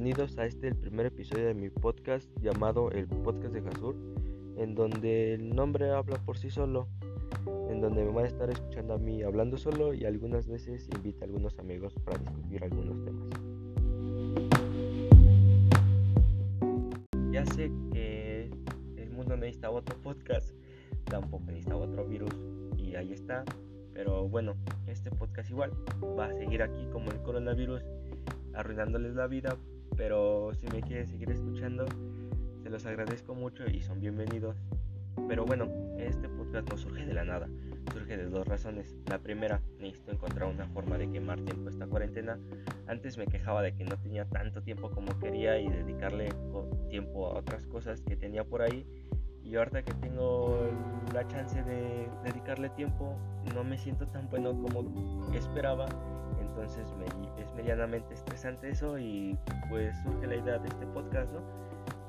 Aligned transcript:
bienvenidos 0.00 0.38
a 0.38 0.46
este 0.46 0.68
el 0.68 0.76
primer 0.76 1.06
episodio 1.06 1.48
de 1.48 1.54
mi 1.54 1.70
podcast 1.70 2.30
llamado 2.40 2.88
el 2.92 3.08
podcast 3.08 3.52
de 3.52 3.62
Jasur, 3.62 3.96
en 4.56 4.76
donde 4.76 5.34
el 5.34 5.50
nombre 5.50 5.90
habla 5.90 6.18
por 6.18 6.38
sí 6.38 6.50
solo, 6.50 6.86
en 7.68 7.80
donde 7.80 8.04
me 8.04 8.12
van 8.12 8.24
a 8.26 8.28
estar 8.28 8.48
escuchando 8.48 8.94
a 8.94 8.98
mí 8.98 9.24
hablando 9.24 9.58
solo 9.58 9.92
y 9.92 10.04
algunas 10.04 10.46
veces 10.46 10.88
invita 10.94 11.24
a 11.24 11.26
algunos 11.26 11.58
amigos 11.58 11.94
para 12.04 12.16
discutir 12.16 12.62
algunos 12.62 13.04
temas. 13.04 13.28
Ya 17.32 17.44
sé 17.46 17.72
que 17.92 18.52
el 18.98 19.10
mundo 19.10 19.36
necesita 19.36 19.68
otro 19.68 19.96
podcast, 19.96 20.54
tampoco 21.06 21.46
necesita 21.46 21.76
otro 21.76 22.06
virus 22.06 22.30
y 22.76 22.94
ahí 22.94 23.12
está, 23.12 23.44
pero 23.94 24.28
bueno, 24.28 24.54
este 24.86 25.10
podcast 25.10 25.50
igual 25.50 25.72
va 26.16 26.26
a 26.26 26.34
seguir 26.34 26.62
aquí 26.62 26.86
como 26.92 27.10
el 27.10 27.20
coronavirus 27.22 27.82
arruinándoles 28.54 29.16
la 29.16 29.26
vida, 29.26 29.56
pero 29.98 30.52
si 30.54 30.66
me 30.68 30.80
quieren 30.80 31.08
seguir 31.08 31.28
escuchando, 31.30 31.84
se 32.62 32.70
los 32.70 32.86
agradezco 32.86 33.34
mucho 33.34 33.64
y 33.68 33.82
son 33.82 34.00
bienvenidos. 34.00 34.56
Pero 35.26 35.44
bueno, 35.44 35.68
este 35.98 36.28
podcast 36.28 36.70
no 36.70 36.78
surge 36.78 37.04
de 37.04 37.12
la 37.12 37.24
nada, 37.24 37.48
surge 37.92 38.16
de 38.16 38.26
dos 38.26 38.46
razones. 38.46 38.96
La 39.06 39.18
primera, 39.18 39.60
necesito 39.80 40.12
encontrar 40.12 40.48
una 40.48 40.68
forma 40.68 40.96
de 40.98 41.10
quemar 41.10 41.40
tiempo 41.40 41.68
esta 41.68 41.88
cuarentena. 41.88 42.38
Antes 42.86 43.18
me 43.18 43.26
quejaba 43.26 43.60
de 43.60 43.74
que 43.74 43.84
no 43.84 43.98
tenía 43.98 44.24
tanto 44.24 44.62
tiempo 44.62 44.88
como 44.92 45.18
quería 45.18 45.58
y 45.58 45.68
dedicarle 45.68 46.32
tiempo 46.88 47.26
a 47.26 47.38
otras 47.40 47.66
cosas 47.66 48.00
que 48.02 48.16
tenía 48.16 48.44
por 48.44 48.62
ahí. 48.62 48.86
Y 49.42 49.56
ahorita 49.56 49.82
que 49.82 49.94
tengo 49.94 50.60
la 51.12 51.26
chance 51.26 51.60
de 51.64 52.08
dedicarle 52.22 52.70
tiempo, 52.70 53.16
no 53.52 53.64
me 53.64 53.76
siento 53.76 54.06
tan 54.06 54.30
bueno 54.30 54.50
como 54.50 55.34
esperaba 55.34 55.88
entonces 56.58 56.86
es 56.86 57.16
medianamente 57.58 58.14
estresante 58.14 58.70
eso 58.70 58.98
y 58.98 59.36
pues 59.68 59.96
surge 60.02 60.26
la 60.28 60.36
idea 60.36 60.58
de 60.58 60.68
este 60.68 60.86
podcast, 60.86 61.30
¿no? 61.32 61.40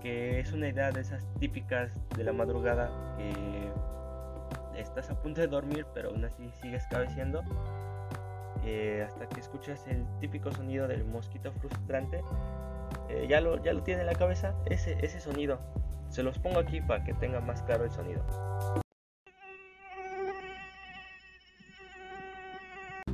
Que 0.00 0.38
es 0.38 0.52
una 0.52 0.68
idea 0.68 0.92
de 0.92 1.00
esas 1.00 1.26
típicas 1.40 1.92
de 2.16 2.24
la 2.24 2.32
madrugada 2.32 2.90
que 3.16 4.80
estás 4.80 5.10
a 5.10 5.20
punto 5.20 5.40
de 5.40 5.48
dormir 5.48 5.86
pero 5.94 6.10
aún 6.10 6.24
así 6.24 6.50
sigues 6.60 6.86
cabeceando 6.90 7.42
eh, 8.64 9.04
hasta 9.06 9.28
que 9.28 9.40
escuchas 9.40 9.86
el 9.88 10.06
típico 10.20 10.52
sonido 10.52 10.86
del 10.86 11.04
mosquito 11.04 11.52
frustrante. 11.52 12.22
Eh, 13.08 13.26
ya, 13.28 13.40
lo, 13.40 13.62
ya 13.62 13.72
lo 13.72 13.82
tiene 13.82 14.02
en 14.02 14.06
la 14.06 14.14
cabeza 14.14 14.54
ese, 14.66 14.96
ese 15.04 15.20
sonido. 15.20 15.58
Se 16.08 16.22
los 16.22 16.38
pongo 16.38 16.60
aquí 16.60 16.80
para 16.80 17.02
que 17.02 17.14
tenga 17.14 17.40
más 17.40 17.62
claro 17.62 17.84
el 17.84 17.90
sonido. 17.90 18.24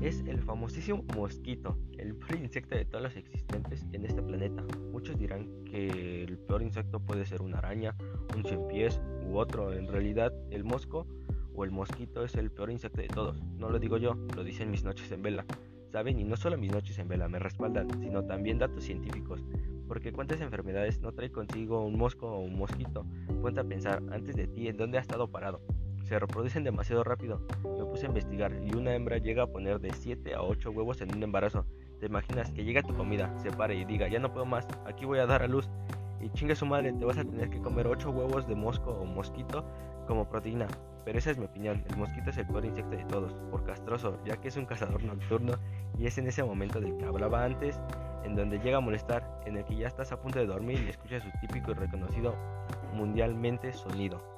es 0.08 0.20
el 0.26 0.37
famosísimo 0.48 1.04
mosquito, 1.14 1.76
el 1.98 2.16
peor 2.16 2.40
insecto 2.40 2.74
de 2.74 2.86
todos 2.86 3.04
los 3.04 3.16
existentes 3.16 3.84
en 3.92 4.06
este 4.06 4.22
planeta. 4.22 4.64
Muchos 4.92 5.18
dirán 5.18 5.46
que 5.66 6.24
el 6.24 6.38
peor 6.38 6.62
insecto 6.62 7.00
puede 7.00 7.26
ser 7.26 7.42
una 7.42 7.58
araña, 7.58 7.94
un 8.34 8.42
cien 8.42 8.66
pies 8.66 8.98
u 9.26 9.36
otro. 9.36 9.74
En 9.74 9.86
realidad, 9.86 10.32
el 10.50 10.64
mosco 10.64 11.06
o 11.54 11.64
el 11.64 11.70
mosquito 11.70 12.24
es 12.24 12.34
el 12.34 12.50
peor 12.50 12.70
insecto 12.70 13.02
de 13.02 13.08
todos. 13.08 13.42
No 13.58 13.68
lo 13.68 13.78
digo 13.78 13.98
yo, 13.98 14.14
lo 14.34 14.42
dicen 14.42 14.70
mis 14.70 14.84
noches 14.84 15.12
en 15.12 15.20
vela. 15.20 15.44
Saben, 15.92 16.18
y 16.18 16.24
no 16.24 16.34
solo 16.34 16.56
mis 16.56 16.72
noches 16.72 16.98
en 16.98 17.08
vela 17.08 17.28
me 17.28 17.38
respaldan, 17.38 17.90
sino 18.00 18.24
también 18.24 18.58
datos 18.58 18.84
científicos. 18.84 19.44
Porque 19.86 20.12
cuántas 20.12 20.40
enfermedades 20.40 21.02
no 21.02 21.12
trae 21.12 21.30
consigo 21.30 21.84
un 21.84 21.98
mosco 21.98 22.26
o 22.26 22.40
un 22.40 22.56
mosquito. 22.56 23.04
Ponte 23.42 23.60
a 23.60 23.64
pensar 23.64 24.02
antes 24.10 24.34
de 24.34 24.46
ti 24.46 24.68
en 24.68 24.78
dónde 24.78 24.96
ha 24.96 25.02
estado 25.02 25.30
parado 25.30 25.60
se 26.08 26.18
reproducen 26.18 26.64
demasiado 26.64 27.04
rápido. 27.04 27.42
Me 27.62 27.84
puse 27.84 28.06
a 28.06 28.08
investigar 28.08 28.52
y 28.64 28.74
una 28.74 28.94
hembra 28.94 29.18
llega 29.18 29.42
a 29.42 29.46
poner 29.46 29.78
de 29.78 29.92
7 29.92 30.34
a 30.34 30.42
8 30.42 30.70
huevos 30.70 31.02
en 31.02 31.14
un 31.14 31.22
embarazo. 31.22 31.66
¿Te 32.00 32.06
imaginas 32.06 32.50
que 32.50 32.64
llega 32.64 32.82
tu 32.82 32.94
comida, 32.94 33.36
se 33.38 33.50
pare 33.50 33.74
y 33.74 33.84
diga, 33.84 34.08
ya 34.08 34.18
no 34.18 34.32
puedo 34.32 34.46
más, 34.46 34.66
aquí 34.86 35.04
voy 35.04 35.18
a 35.18 35.26
dar 35.26 35.42
a 35.42 35.46
luz? 35.46 35.68
Y 36.20 36.30
chingue 36.30 36.56
su 36.56 36.64
madre, 36.64 36.92
te 36.92 37.04
vas 37.04 37.18
a 37.18 37.24
tener 37.24 37.50
que 37.50 37.60
comer 37.60 37.86
8 37.86 38.10
huevos 38.10 38.48
de 38.48 38.54
mosco 38.54 38.90
o 38.90 39.04
mosquito 39.04 39.64
como 40.06 40.28
proteína. 40.28 40.66
Pero 41.04 41.18
esa 41.18 41.30
es 41.30 41.38
mi 41.38 41.44
opinión, 41.44 41.84
el 41.88 41.96
mosquito 41.96 42.30
es 42.30 42.38
el 42.38 42.46
peor 42.46 42.64
insecto 42.64 42.96
de 42.96 43.04
todos, 43.04 43.34
por 43.50 43.64
castroso, 43.64 44.18
ya 44.24 44.38
que 44.38 44.48
es 44.48 44.56
un 44.56 44.64
cazador 44.64 45.02
nocturno 45.04 45.54
y 45.98 46.06
es 46.06 46.16
en 46.16 46.26
ese 46.26 46.42
momento 46.42 46.80
del 46.80 46.96
que 46.96 47.04
hablaba 47.04 47.44
antes, 47.44 47.80
en 48.24 48.34
donde 48.34 48.58
llega 48.58 48.78
a 48.78 48.80
molestar, 48.80 49.42
en 49.44 49.58
el 49.58 49.64
que 49.64 49.76
ya 49.76 49.88
estás 49.88 50.10
a 50.12 50.20
punto 50.20 50.38
de 50.38 50.46
dormir 50.46 50.82
y 50.84 50.88
escuchas 50.88 51.22
su 51.22 51.30
típico 51.40 51.72
y 51.72 51.74
reconocido 51.74 52.34
mundialmente 52.94 53.72
sonido 53.72 54.37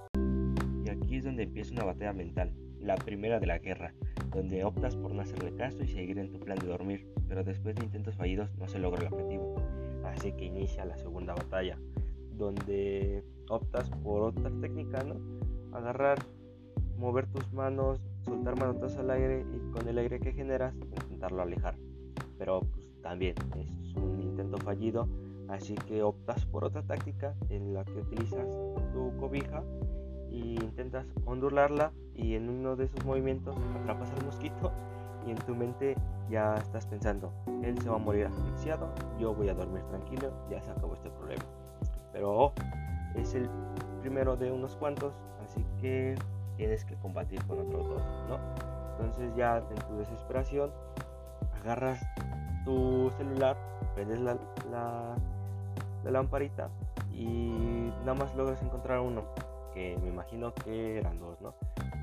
es 1.20 1.24
donde 1.26 1.42
empieza 1.42 1.74
una 1.74 1.84
batalla 1.84 2.14
mental, 2.14 2.50
la 2.80 2.96
primera 2.96 3.38
de 3.38 3.46
la 3.46 3.58
guerra, 3.58 3.92
donde 4.30 4.64
optas 4.64 4.96
por 4.96 5.12
no 5.12 5.20
hacerle 5.20 5.54
caso 5.54 5.82
y 5.82 5.86
seguir 5.86 6.18
en 6.18 6.32
tu 6.32 6.40
plan 6.40 6.58
de 6.58 6.66
dormir, 6.66 7.06
pero 7.28 7.44
después 7.44 7.74
de 7.74 7.84
intentos 7.84 8.16
fallidos 8.16 8.50
no 8.56 8.66
se 8.66 8.78
logra 8.78 9.06
el 9.06 9.12
objetivo. 9.12 9.54
Así 10.04 10.32
que 10.32 10.46
inicia 10.46 10.86
la 10.86 10.96
segunda 10.96 11.34
batalla, 11.34 11.78
donde 12.38 13.22
optas 13.50 13.90
por 14.02 14.22
otra 14.22 14.50
técnica, 14.62 15.04
¿no? 15.04 15.16
Agarrar, 15.76 16.18
mover 16.96 17.26
tus 17.26 17.52
manos, 17.52 18.00
soltar 18.24 18.58
manotazos 18.58 18.98
al 19.00 19.10
aire 19.10 19.44
y 19.54 19.70
con 19.72 19.86
el 19.86 19.98
aire 19.98 20.20
que 20.20 20.32
generas 20.32 20.74
intentarlo 20.74 21.42
alejar. 21.42 21.76
Pero 22.38 22.60
pues, 22.60 22.90
también 23.02 23.34
es 23.58 23.94
un 23.94 24.22
intento 24.22 24.56
fallido, 24.56 25.06
así 25.48 25.74
que 25.86 26.02
optas 26.02 26.46
por 26.46 26.64
otra 26.64 26.82
táctica 26.82 27.34
en 27.50 27.74
la 27.74 27.84
que 27.84 28.00
utilizas 28.00 28.48
tu 28.94 29.14
cobija 29.18 29.62
y 30.30 30.54
intentas 30.54 31.06
ondularla 31.26 31.92
y 32.14 32.34
en 32.34 32.48
uno 32.48 32.76
de 32.76 32.84
esos 32.84 33.04
movimientos 33.04 33.56
atrapas 33.80 34.10
al 34.12 34.24
mosquito 34.24 34.72
y 35.26 35.30
en 35.30 35.38
tu 35.38 35.54
mente 35.54 35.96
ya 36.30 36.54
estás 36.56 36.86
pensando, 36.86 37.32
él 37.62 37.78
se 37.80 37.88
va 37.88 37.96
a 37.96 37.98
morir 37.98 38.26
asfixiado, 38.26 38.88
yo 39.18 39.34
voy 39.34 39.48
a 39.48 39.54
dormir 39.54 39.82
tranquilo, 39.84 40.32
ya 40.48 40.62
se 40.62 40.70
acabó 40.70 40.94
este 40.94 41.10
problema. 41.10 41.42
Pero 42.12 42.52
es 43.16 43.34
el 43.34 43.48
primero 44.00 44.36
de 44.36 44.50
unos 44.50 44.76
cuantos, 44.76 45.12
así 45.44 45.64
que 45.80 46.14
tienes 46.56 46.84
que 46.84 46.94
combatir 46.96 47.44
con 47.46 47.58
otros 47.58 47.88
dos, 47.88 48.02
¿no? 48.28 48.38
Entonces 48.92 49.34
ya 49.34 49.58
en 49.58 49.88
tu 49.88 49.96
desesperación 49.98 50.70
agarras 51.60 52.00
tu 52.64 53.10
celular, 53.16 53.56
prendes 53.94 54.20
la, 54.20 54.38
la, 54.70 55.16
la 56.04 56.10
lamparita 56.10 56.68
y 57.12 57.92
nada 58.00 58.14
más 58.14 58.34
logras 58.36 58.62
encontrar 58.62 59.00
uno 59.00 59.24
que 59.72 59.98
me 60.02 60.08
imagino 60.08 60.54
que 60.54 60.98
eran 60.98 61.18
dos, 61.18 61.40
¿no? 61.40 61.54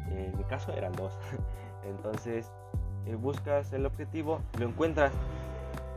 En 0.09 0.37
mi 0.37 0.43
caso 0.45 0.71
eran 0.73 0.93
dos. 0.93 1.17
Entonces 1.83 2.51
eh, 3.05 3.15
buscas 3.15 3.71
el 3.73 3.85
objetivo, 3.85 4.41
lo 4.59 4.67
encuentras 4.67 5.13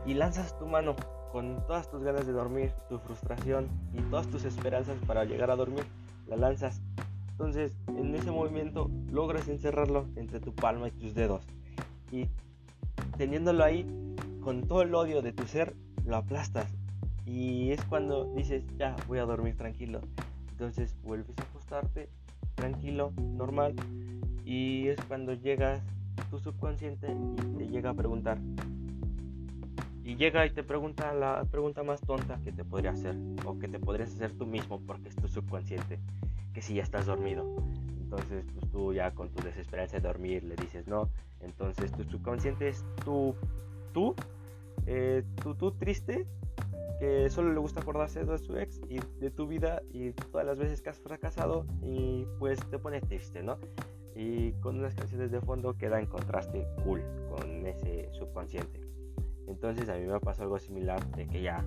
y 0.05 0.13
lanzas 0.13 0.57
tu 0.57 0.65
mano 0.65 0.95
con 1.31 1.65
todas 1.65 1.89
tus 1.89 2.03
ganas 2.03 2.25
de 2.25 2.33
dormir, 2.33 2.73
tu 2.89 2.99
frustración 2.99 3.67
y 3.93 4.01
todas 4.03 4.27
tus 4.27 4.43
esperanzas 4.43 4.97
para 5.07 5.23
llegar 5.23 5.51
a 5.51 5.55
dormir, 5.55 5.85
la 6.27 6.35
lanzas. 6.35 6.81
Entonces 7.31 7.73
en 7.87 8.13
ese 8.15 8.31
movimiento 8.31 8.89
logras 9.11 9.47
encerrarlo 9.47 10.05
entre 10.15 10.39
tu 10.39 10.53
palma 10.53 10.89
y 10.89 10.91
tus 10.91 11.13
dedos. 11.15 11.45
Y 12.11 12.27
teniéndolo 13.17 13.63
ahí, 13.63 13.85
con 14.41 14.67
todo 14.67 14.81
el 14.81 14.93
odio 14.93 15.21
de 15.21 15.31
tu 15.31 15.45
ser, 15.47 15.75
lo 16.05 16.17
aplastas. 16.17 16.67
Y 17.25 17.71
es 17.71 17.83
cuando 17.85 18.25
dices, 18.35 18.63
ya, 18.77 18.95
voy 19.07 19.19
a 19.19 19.25
dormir 19.25 19.55
tranquilo. 19.55 20.01
Entonces 20.51 20.95
vuelves 21.03 21.37
a 21.39 21.43
tranquilo, 22.55 23.11
normal. 23.17 23.75
Y 24.45 24.87
es 24.87 24.99
cuando 25.07 25.33
llegas 25.33 25.81
tu 26.29 26.39
subconsciente 26.39 27.07
y 27.09 27.57
te 27.57 27.67
llega 27.67 27.91
a 27.91 27.93
preguntar. 27.93 28.37
Y 30.03 30.15
llega 30.15 30.45
y 30.45 30.49
te 30.49 30.63
pregunta 30.63 31.13
la 31.13 31.45
pregunta 31.49 31.83
más 31.83 32.01
tonta 32.01 32.39
que 32.43 32.51
te 32.51 32.63
podría 32.63 32.91
hacer. 32.91 33.15
O 33.45 33.57
que 33.59 33.67
te 33.67 33.79
podrías 33.79 34.13
hacer 34.13 34.31
tú 34.33 34.45
mismo 34.45 34.81
porque 34.85 35.09
es 35.09 35.15
tu 35.15 35.27
subconsciente. 35.27 35.99
Que 36.53 36.61
si 36.61 36.73
ya 36.73 36.83
estás 36.83 37.05
dormido. 37.05 37.45
Entonces 38.01 38.45
pues 38.53 38.69
tú 38.71 38.93
ya 38.93 39.11
con 39.11 39.29
tu 39.29 39.41
desesperanza 39.43 39.97
de 39.97 40.07
dormir 40.07 40.43
le 40.43 40.55
dices 40.55 40.87
no. 40.87 41.09
Entonces 41.41 41.91
tu 41.91 42.03
subconsciente 42.03 42.67
es 42.67 42.83
tú, 43.05 43.35
tú, 43.93 44.15
eh, 44.85 45.23
tú, 45.41 45.55
tú 45.55 45.71
triste 45.71 46.27
que 46.99 47.29
solo 47.29 47.51
le 47.53 47.59
gusta 47.59 47.81
acordarse 47.81 48.23
de 48.23 48.37
su 48.37 48.57
ex 48.57 48.79
y 48.89 48.99
de 49.19 49.31
tu 49.31 49.47
vida 49.47 49.81
y 49.91 50.11
todas 50.11 50.45
las 50.45 50.57
veces 50.57 50.81
que 50.81 50.89
has 50.89 50.99
fracasado 50.99 51.65
y 51.81 52.27
pues 52.39 52.59
te 52.69 52.77
pone 52.77 53.01
triste, 53.01 53.41
¿no? 53.41 53.57
Y 54.15 54.51
con 54.53 54.77
unas 54.77 54.93
canciones 54.93 55.31
de 55.31 55.41
fondo 55.41 55.77
queda 55.77 55.99
en 55.99 56.05
contraste 56.05 56.67
cool 56.83 57.01
con 57.29 57.65
ese 57.65 58.09
subconsciente. 58.13 58.81
Entonces 59.47 59.89
a 59.89 59.95
mí 59.95 60.05
me 60.05 60.19
pasó 60.19 60.43
algo 60.43 60.59
similar 60.59 61.03
de 61.15 61.27
que 61.27 61.41
ya 61.41 61.65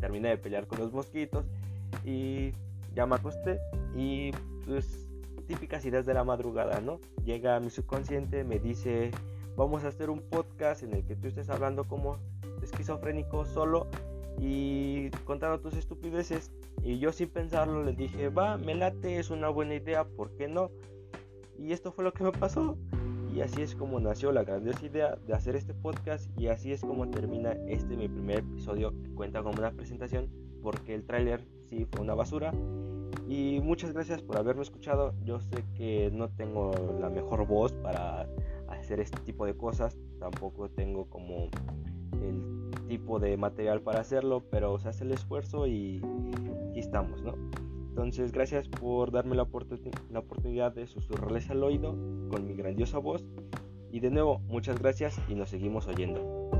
terminé 0.00 0.28
de 0.28 0.38
pelear 0.38 0.66
con 0.66 0.78
los 0.78 0.92
mosquitos 0.92 1.46
y 2.04 2.52
ya 2.94 3.06
me 3.06 3.16
acosté 3.16 3.58
y 3.96 4.32
pues 4.66 5.08
típicas 5.46 5.84
ideas 5.84 6.06
de 6.06 6.14
la 6.14 6.24
madrugada, 6.24 6.80
¿no? 6.80 7.00
Llega 7.24 7.58
mi 7.60 7.70
subconsciente, 7.70 8.44
me 8.44 8.58
dice, 8.58 9.10
vamos 9.56 9.84
a 9.84 9.88
hacer 9.88 10.10
un 10.10 10.20
podcast 10.20 10.82
en 10.82 10.92
el 10.94 11.04
que 11.04 11.16
tú 11.16 11.28
estés 11.28 11.48
hablando 11.48 11.84
como 11.84 12.18
esquizofrénico 12.62 13.44
solo 13.44 13.86
y 14.40 15.10
contando 15.24 15.60
tus 15.60 15.76
estupideces. 15.76 16.50
Y 16.82 16.98
yo 16.98 17.12
sin 17.12 17.28
pensarlo 17.28 17.82
le 17.82 17.92
dije, 17.92 18.28
va, 18.28 18.56
me 18.56 18.74
late, 18.74 19.18
es 19.18 19.30
una 19.30 19.48
buena 19.48 19.74
idea, 19.74 20.04
¿por 20.04 20.36
qué 20.36 20.48
no? 20.48 20.70
Y 21.58 21.72
esto 21.72 21.92
fue 21.92 22.04
lo 22.04 22.12
que 22.12 22.24
me 22.24 22.32
pasó. 22.32 22.76
Y 23.34 23.40
así 23.40 23.60
es 23.60 23.74
como 23.74 24.00
nació 24.00 24.32
la 24.32 24.44
grandiosa 24.44 24.86
idea 24.86 25.16
de 25.26 25.34
hacer 25.34 25.56
este 25.56 25.74
podcast 25.74 26.30
y 26.38 26.48
así 26.48 26.72
es 26.72 26.80
como 26.80 27.10
termina 27.10 27.52
este 27.68 27.94
mi 27.94 28.08
primer 28.08 28.38
episodio 28.38 28.94
cuenta 29.14 29.42
con 29.42 29.58
una 29.58 29.72
presentación 29.72 30.30
porque 30.62 30.94
el 30.94 31.04
tráiler 31.04 31.44
sí 31.68 31.86
fue 31.90 32.00
una 32.00 32.14
basura. 32.14 32.52
Y 33.28 33.60
muchas 33.60 33.92
gracias 33.92 34.22
por 34.22 34.38
haberme 34.38 34.62
escuchado. 34.62 35.12
Yo 35.24 35.40
sé 35.40 35.64
que 35.76 36.10
no 36.12 36.28
tengo 36.30 36.72
la 37.00 37.10
mejor 37.10 37.46
voz 37.46 37.72
para 37.72 38.26
hacer 38.68 39.00
este 39.00 39.20
tipo 39.20 39.44
de 39.46 39.54
cosas, 39.56 39.98
tampoco 40.18 40.68
tengo 40.70 41.06
como 41.10 41.48
el 42.22 42.65
tipo 42.86 43.18
de 43.18 43.36
material 43.36 43.80
para 43.80 44.00
hacerlo, 44.00 44.42
pero 44.50 44.78
se 44.78 44.88
hace 44.88 45.04
el 45.04 45.12
esfuerzo 45.12 45.66
y 45.66 46.02
aquí 46.70 46.80
estamos, 46.80 47.22
¿no? 47.22 47.34
Entonces, 47.88 48.30
gracias 48.32 48.68
por 48.68 49.10
darme 49.10 49.36
la, 49.36 49.46
la 50.10 50.18
oportunidad 50.18 50.72
de 50.72 50.86
susurrarles 50.86 51.48
al 51.50 51.62
oído 51.62 51.96
con 52.28 52.46
mi 52.46 52.54
grandiosa 52.54 52.98
voz. 52.98 53.24
Y 53.90 54.00
de 54.00 54.10
nuevo, 54.10 54.40
muchas 54.40 54.78
gracias 54.78 55.18
y 55.28 55.34
nos 55.34 55.48
seguimos 55.48 55.86
oyendo. 55.86 56.50